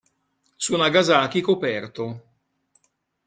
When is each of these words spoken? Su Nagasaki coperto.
Su 0.63 0.75
Nagasaki 0.79 1.41
coperto. 1.43 2.05